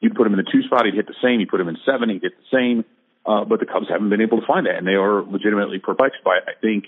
[0.00, 1.40] you'd put him in the two spot, he'd hit the same.
[1.40, 2.84] You put him in seven, he'd hit the same.
[3.26, 6.24] Uh, but the Cubs haven't been able to find that, and they are legitimately perplexed
[6.24, 6.44] by it.
[6.48, 6.84] I think,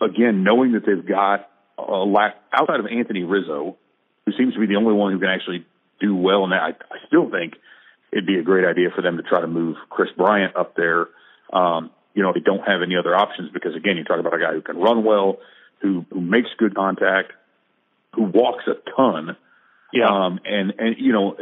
[0.00, 1.48] again, knowing that they've got
[1.78, 3.76] a lack outside of Anthony Rizzo,
[4.26, 5.64] who seems to be the only one who can actually
[6.00, 7.54] do well in that, I, I still think
[8.12, 11.06] it'd be a great idea for them to try to move Kris Bryant up there.
[11.52, 14.38] Um, you know, they don't have any other options because, again, you talk about a
[14.38, 15.38] guy who can run well,
[15.82, 17.32] who, who makes good contact,
[18.14, 19.36] who walks a ton
[19.92, 20.06] yeah.
[20.06, 21.36] Um, and, and, you know,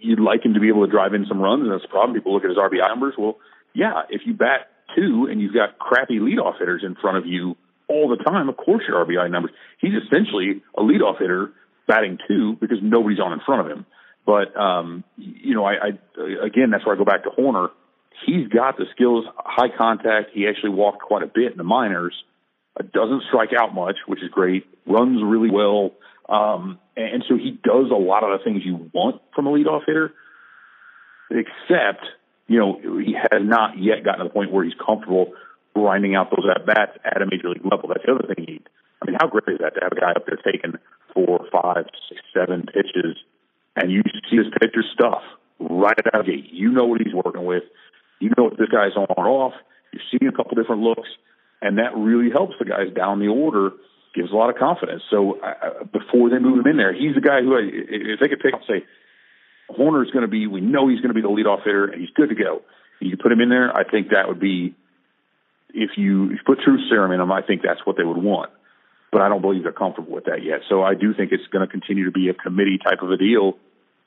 [0.00, 2.14] you'd like him to be able to drive in some runs, and that's the problem.
[2.14, 3.14] People look at his RBI numbers.
[3.16, 3.38] Well,
[3.74, 7.56] yeah, if you bat two and you've got crappy leadoff hitters in front of you
[7.88, 9.52] all the time, of course your RBI numbers.
[9.78, 11.52] He's essentially a leadoff hitter
[11.86, 13.86] batting two because nobody's on in front of him.
[14.26, 17.70] But, um, you know, I, I, again, that's where I go back to Hoerner.
[18.26, 20.30] He's got the skills, high contact.
[20.32, 22.14] He actually walked quite a bit in the minors.
[22.92, 24.64] Doesn't strike out much, which is great.
[24.86, 25.92] Runs really well.
[26.28, 29.82] Um, and so he does a lot of the things you want from a leadoff
[29.86, 30.14] hitter,
[31.30, 32.04] except,
[32.46, 35.32] you know, he has not yet gotten to the point where he's comfortable
[35.74, 37.88] grinding out those at bats at a major league level.
[37.88, 38.60] That's the other thing he,
[39.02, 40.78] I mean, how great is that to have a guy up there taking
[41.12, 43.16] four, five, six, seven pitches
[43.76, 45.22] and you see his pitcher stuff
[45.58, 46.50] right out of the gate.
[46.52, 47.64] You know what he's working with.
[48.22, 49.54] You know if this guy's on or off.
[49.92, 51.08] You're seeing a couple different looks,
[51.60, 53.70] and that really helps the guys down the order.
[54.14, 55.02] Gives a lot of confidence.
[55.10, 58.40] So uh, before they move him in there, he's the guy who, if they could
[58.40, 58.84] pick, say,
[59.72, 60.46] Hoerner's going to be.
[60.46, 62.62] We know he's going to be the leadoff hitter, and he's good to go.
[63.00, 63.74] You put him in there.
[63.74, 64.76] I think that would be
[65.72, 67.32] if you, if you put truth serum in him.
[67.32, 68.50] I think that's what they would want.
[69.10, 70.60] But I don't believe they're comfortable with that yet.
[70.68, 73.16] So I do think it's going to continue to be a committee type of a
[73.16, 73.56] deal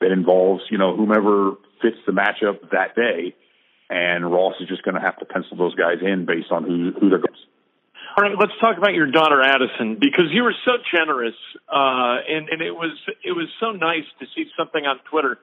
[0.00, 3.34] that involves you know whomever fits the matchup that day,
[3.90, 6.92] and Ross is just going to have to pencil those guys in based on who
[6.98, 7.18] who they're.
[7.18, 7.34] Going.
[8.16, 11.36] All right, let's talk about your daughter Addison because you were so generous,
[11.68, 15.38] uh, and and it was it was so nice to see something on Twitter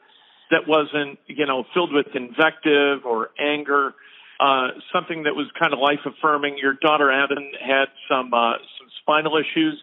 [0.51, 3.93] that wasn't, you know, filled with invective or anger,
[4.39, 6.57] uh, something that was kind of life affirming.
[6.57, 9.81] Your daughter Adam had some uh, some spinal issues,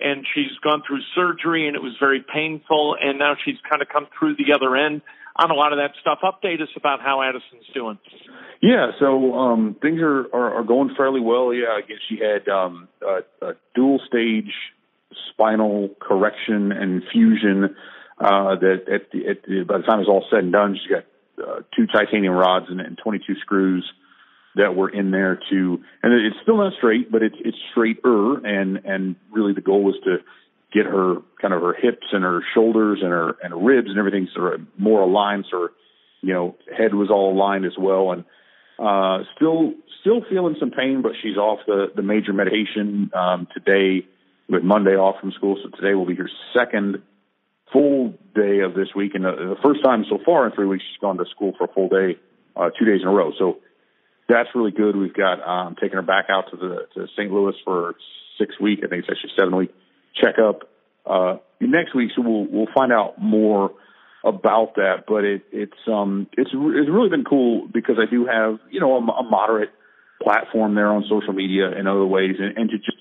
[0.00, 2.96] and she's gone through surgery, and it was very painful.
[3.00, 5.02] And now she's kind of come through the other end
[5.36, 6.18] on a lot of that stuff.
[6.22, 7.98] Update us about how Addison's doing.
[8.62, 11.54] Yeah, so um, things are, are are going fairly well.
[11.54, 14.52] Yeah, I guess she had um, a, a dual stage
[15.32, 17.74] spinal correction and fusion
[18.18, 20.92] uh, that at the, at the, by the time it's all said and done, she's
[20.92, 21.04] got
[21.42, 23.90] uh, two titanium rods and, and 22 screws
[24.56, 28.78] that were in there to, and it's still not straight, but it's it's straighter, and
[28.84, 30.18] and really the goal was to
[30.72, 33.98] get her kind of her hips and her shoulders and her and her ribs and
[33.98, 35.68] everything sort of more aligned, so her
[36.22, 38.24] you know head was all aligned as well, and
[38.78, 44.06] uh, still still feeling some pain, but she's off the the major medication um, today
[44.48, 47.02] with Monday off from school, so today will be her second
[47.72, 50.84] full day of this week, and the, the first time so far in three weeks
[50.90, 52.18] she's gone to school for a full day,
[52.56, 53.32] uh, two days in a row.
[53.38, 53.58] So
[54.28, 54.96] that's really good.
[54.96, 57.30] We've got um, taking her back out to the to St.
[57.32, 57.94] Louis for
[58.38, 58.80] six week.
[58.84, 59.72] I think it's actually seven week
[60.14, 60.68] checkup.
[61.06, 63.72] Uh, next week, so we'll we'll find out more
[64.24, 65.04] about that.
[65.06, 68.94] But it it's um it's it's really been cool because I do have you know
[68.94, 69.70] a, a moderate
[70.22, 72.98] platform there on social media and other ways, and, and to just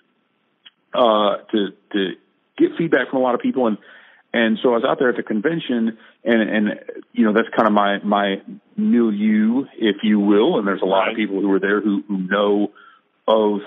[0.94, 2.14] uh to to
[2.58, 3.78] get feedback from a lot of people and
[4.32, 6.80] and so I was out there at the convention, and and
[7.14, 8.42] you know that's kind of my my
[8.78, 10.60] milieu, if you will.
[10.60, 11.12] And there's a lot right.
[11.12, 12.72] of people who are there who who know
[13.28, 13.62] of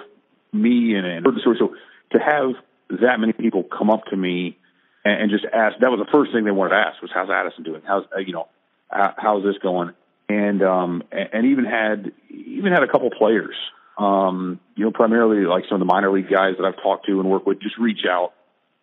[0.53, 1.57] me and and heard the story.
[1.59, 1.75] So
[2.13, 2.55] to have
[3.01, 4.59] that many people come up to me
[5.05, 7.31] and, and just ask that was the first thing they wanted to ask was how's
[7.31, 7.83] Addison doing?
[7.87, 8.49] How's uh, you know
[8.91, 9.93] how's this going?
[10.29, 13.57] And um and even had even had a couple players,
[13.99, 17.21] um you know primarily like some of the minor league guys that I've talked to
[17.21, 18.33] and work with just reach out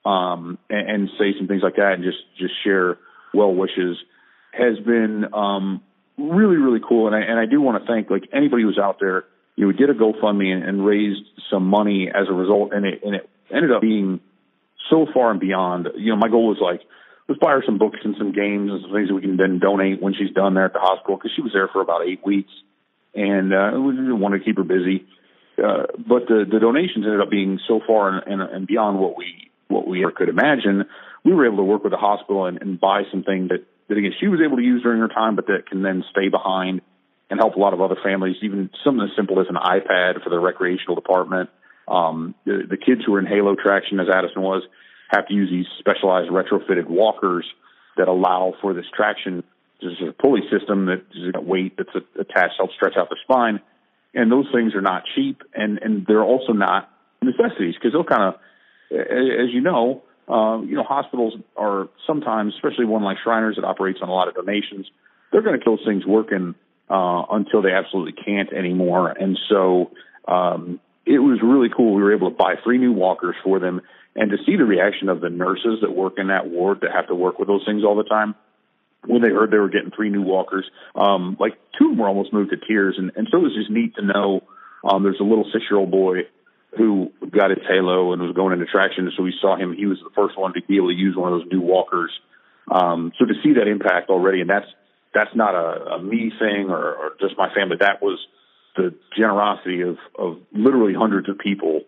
[0.05, 2.97] um, and, and say some things like that and just just share
[3.33, 3.97] well wishes
[4.51, 5.81] has been um,
[6.17, 7.07] really really cool.
[7.07, 9.25] And I and I do want to thank like anybody who's out there.
[9.55, 12.85] You know, we did a GoFundMe and, and raised some money as a result, and
[12.85, 14.19] it and it ended up being
[14.89, 15.87] so far and beyond.
[15.95, 16.81] You know, my goal was like
[17.29, 19.59] let's buy her some books and some games and some things that we can then
[19.59, 22.25] donate when she's done there at the hospital because she was there for about eight
[22.25, 22.51] weeks,
[23.13, 25.05] and uh, we wanted to keep her busy.
[25.57, 29.15] Uh, but the the donations ended up being so far and, and, and beyond what
[29.15, 30.85] we what we ever could imagine.
[31.23, 34.13] We were able to work with the hospital and, and buy something that, that again
[34.19, 36.81] she was able to use during her time, but that can then stay behind
[37.29, 38.37] and help a lot of other families.
[38.41, 41.49] Even something as simple as an iPad for the recreational department.
[41.89, 44.63] Um, the, the kids who are in Halo traction, as Addison was,
[45.09, 47.45] have to use these specialized retrofitted walkers
[47.97, 49.43] that allow for this traction.
[49.81, 53.17] There's a pulley system that is a weight that's attached to help stretch out the
[53.23, 53.59] spine.
[54.13, 56.89] And those things are not cheap, and and they're also not
[57.21, 58.41] necessities because they'll kind of
[58.91, 63.99] as you know, uh, you know, hospitals are sometimes, especially one like Shriners that operates
[64.01, 64.87] on a lot of donations,
[65.31, 66.55] they're going to kill things working
[66.89, 69.09] uh, until they absolutely can't anymore.
[69.09, 69.91] And so
[70.27, 71.95] um, it was really cool.
[71.95, 73.81] We were able to buy three new walkers for them,
[74.15, 77.07] and to see the reaction of the nurses that work in that ward that have
[77.07, 78.35] to work with those things all the time.
[79.05, 82.09] When they heard they were getting three new walkers, um, like two of them were
[82.09, 84.41] almost moved to tears, and, and so it was just neat to know.
[84.83, 86.27] Um, there's a little six year old boy
[86.77, 89.11] who got his halo and was going into traction.
[89.17, 89.73] So we saw him.
[89.73, 92.11] He was the first one to be able to use one of those new walkers.
[92.69, 94.67] Um, so to see that impact already, and that's
[95.13, 97.77] that's not a, a me thing or, or just my family.
[97.79, 98.19] That was
[98.79, 101.81] the generosity of of literally hundreds of people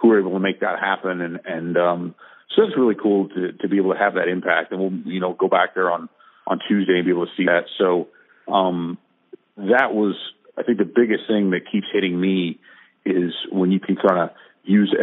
[0.00, 1.20] who were able to make that happen.
[1.20, 2.14] And and um,
[2.54, 4.72] so it's really cool to to be able to have that impact.
[4.72, 6.08] And we'll you know go back there on
[6.46, 7.64] on Tuesday and be able to see that.
[7.78, 8.08] So
[8.52, 8.98] um,
[9.56, 10.14] that was
[10.56, 12.58] I think the biggest thing that keeps hitting me
[13.04, 14.30] is when you can kind of
[14.64, 14.94] use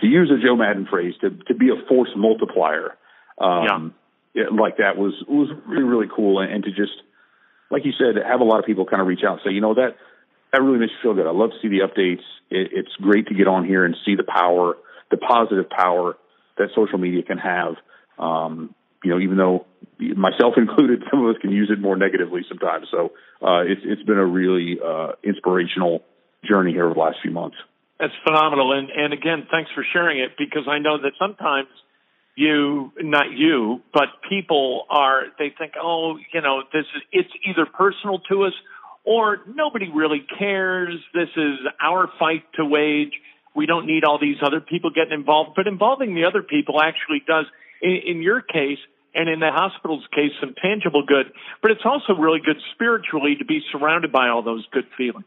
[0.00, 2.96] to use a Joe Maddon phrase to to be a force multiplier.
[3.38, 3.94] Um,
[4.34, 4.44] yeah.
[4.44, 6.92] It, like that was was really really cool, and, and to just
[7.70, 9.60] like you said, have a lot of people kind of reach out and say, you
[9.60, 9.96] know that
[10.56, 11.26] that really makes me feel good.
[11.26, 12.24] I love to see the updates.
[12.50, 14.76] It, it's great to get on here and see the power,
[15.10, 16.16] the positive power
[16.56, 17.74] that social media can have.
[18.18, 19.66] Um, you know, even though
[19.98, 22.86] myself included, some of us can use it more negatively sometimes.
[22.90, 26.02] So uh, it's it's been a really uh, inspirational
[26.42, 27.56] journey here over the last few months.
[28.00, 31.68] That's phenomenal, and and again, thanks for sharing it because I know that sometimes
[32.36, 37.66] you, not you, but people are they think, oh, you know, this is it's either
[37.66, 38.52] personal to us
[39.06, 40.98] or nobody really cares.
[41.14, 43.12] This is our fight to wage.
[43.54, 47.22] We don't need all these other people getting involved, but involving the other people actually
[47.26, 47.46] does.
[47.80, 48.78] In, in your case,
[49.14, 51.32] and in the hospital's case, some tangible good,
[51.62, 55.24] but it's also really good spiritually to be surrounded by all those good feelings.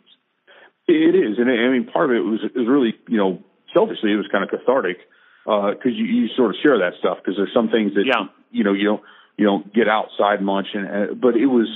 [0.88, 3.42] It is, and I mean, part of it was it was really, you know,
[3.74, 4.98] selfishly, it was kind of cathartic
[5.46, 8.26] because uh, you, you sort of share that stuff because there's some things that yeah.
[8.52, 9.02] you know you don't
[9.38, 11.68] you don't get outside much, and uh, but it was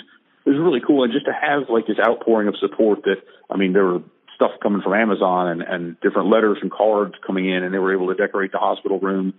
[0.45, 3.57] it was really cool, and just to have like this outpouring of support that I
[3.57, 4.01] mean, there were
[4.35, 7.93] stuff coming from Amazon and and different letters and cards coming in, and they were
[7.93, 9.33] able to decorate the hospital room.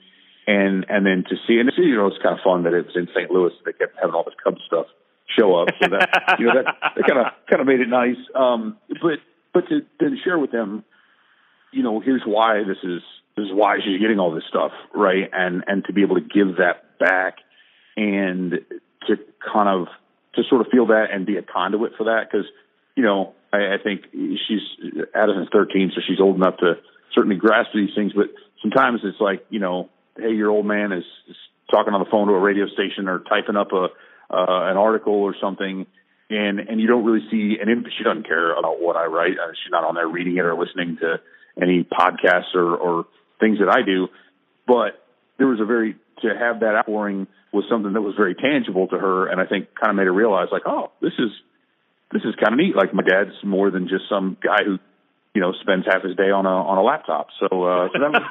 [0.46, 2.86] And and then to see and see, you know it's kind of fun that it
[2.86, 3.30] was in St.
[3.30, 4.86] Louis they kept having all this Cubs stuff
[5.38, 5.68] show up.
[5.82, 8.20] So that you know that that kind of kind of made it nice.
[8.34, 9.20] Um but
[9.52, 10.84] but to to share with them
[11.72, 13.00] you know here's why this is
[13.36, 15.30] this is why she's getting all this stuff right?
[15.32, 17.36] And and to be able to give that back
[17.96, 18.60] and
[19.08, 19.16] to
[19.52, 19.88] kind of
[20.36, 22.46] to sort of feel that and be a conduit for that because
[22.96, 24.62] you know I, I think she's
[25.14, 26.74] Addison's 13 so she's old enough to
[27.14, 28.26] certainly grasp these things but
[28.62, 31.36] sometimes it's like you know hey, your old man is, is
[31.70, 33.88] talking on the phone to a radio station or typing up a
[34.30, 35.86] uh, an article or something,
[36.30, 39.32] and and you don't really see an imp- she doesn't care about what I write.
[39.32, 41.20] Uh, she's not on there reading it or listening to
[41.60, 43.06] any podcasts or or
[43.38, 44.08] things that I do.
[44.66, 45.04] But
[45.38, 48.98] there was a very to have that outpouring was something that was very tangible to
[48.98, 51.30] her, and I think kind of made her realize like, oh, this is
[52.12, 52.76] this is kind of neat.
[52.76, 54.78] Like my dad's more than just some guy who
[55.34, 57.28] you know spends half his day on a on a laptop.
[57.40, 58.22] So, uh, so that was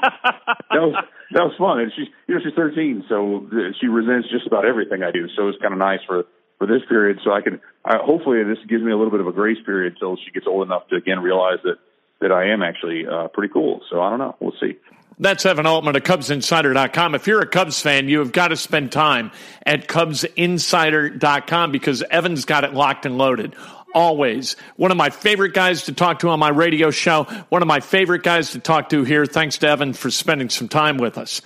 [0.72, 0.96] that was
[1.32, 1.80] that was fun.
[1.80, 3.48] And she's you know she's 13, so
[3.80, 5.28] she resents just about everything I do.
[5.36, 6.24] So it's kind of nice for
[6.58, 7.20] for this period.
[7.24, 9.94] So I can I, hopefully this gives me a little bit of a grace period
[9.94, 11.78] until she gets old enough to again realize that
[12.22, 13.82] that I am actually uh, pretty cool.
[13.92, 14.36] So I don't know.
[14.40, 14.80] We'll see.
[15.20, 17.16] That's Evan Altman at CubsInsider.com.
[17.16, 19.32] If you're a Cubs fan, you have got to spend time
[19.66, 23.56] at CubsInsider.com because Evan's got it locked and loaded
[23.94, 24.56] always.
[24.76, 27.24] One of my favorite guys to talk to on my radio show.
[27.50, 29.26] One of my favorite guys to talk to here.
[29.26, 31.42] Thanks to Evan for spending some time with us.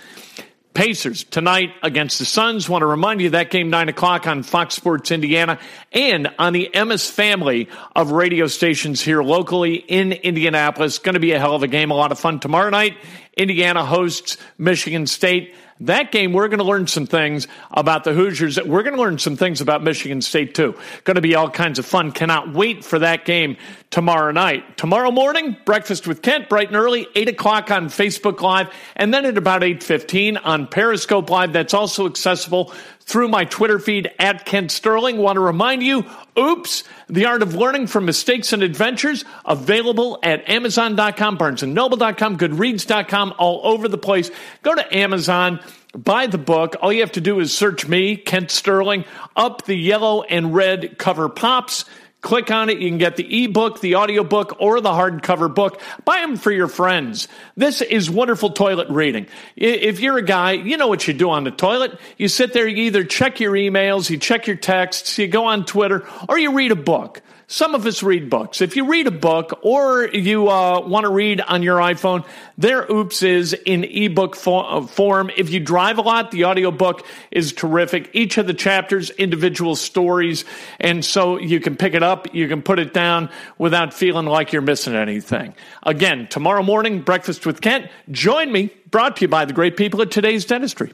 [0.78, 2.70] Pacers tonight against the Suns.
[2.70, 5.58] Want to remind you that game nine o'clock on Fox Sports Indiana
[5.92, 11.00] and on the Emmis family of radio stations here locally in Indianapolis.
[11.00, 11.90] Going to be a hell of a game.
[11.90, 12.96] A lot of fun tomorrow night.
[13.36, 15.56] Indiana hosts Michigan State.
[15.82, 18.58] That game, we're going to learn some things about the Hoosiers.
[18.58, 20.76] We're going to learn some things about Michigan State, too.
[21.04, 22.12] Going to be all kinds of fun.
[22.12, 23.58] Cannot wait for that game
[23.92, 24.78] tomorrow night.
[24.78, 29.26] Tomorrow morning, breakfast with Kent, bright and early, 8 o'clock on Facebook Live, and then
[29.26, 31.54] at about 8.15 on Periscope Live.
[31.54, 32.74] That's also accessible
[33.08, 35.18] through my Twitter feed at Kent Sterling.
[35.18, 36.06] Want to remind you,
[36.38, 43.62] oops, the art of learning from mistakes and adventures available at Amazon.com, BarnesandNoble.com, Goodreads.com, all
[43.64, 44.30] over the place.
[44.62, 45.62] Go to Amazon.
[45.96, 46.76] Buy the book.
[46.82, 49.06] All you have to do is search me, Kent Sterling,
[49.38, 51.86] up the yellow and red cover pops.
[52.28, 52.80] Click on it.
[52.80, 55.80] You can get the ebook, the audiobook, or the hardcover book.
[56.04, 57.30] Buy them for your friends.
[57.56, 59.28] This is wonderful toilet reading.
[59.56, 61.98] If you're a guy, you know what you do on the toilet.
[62.18, 65.64] You sit there, you either check your emails, you check your texts, you go on
[65.64, 67.22] Twitter, or you read a book.
[67.50, 68.60] Some of us read books.
[68.60, 72.26] If you read a book or you uh, want to read on your iPhone,
[72.58, 75.32] there Oops is in ebook uh, form.
[75.38, 78.10] If you drive a lot, the audiobook is terrific.
[78.12, 80.44] Each of the chapters, individual stories.
[80.82, 84.52] And so you can pick it up, you can put it down without feeling like
[84.52, 85.56] you're missing anything.
[85.84, 87.90] Again, tomorrow morning, Breakfast with Kent.
[88.12, 90.92] Join me, brought to you by the great people at today's dentistry.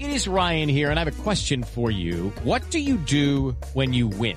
[0.00, 2.32] It is Ryan here, and I have a question for you.
[2.42, 4.36] What do you do when you win?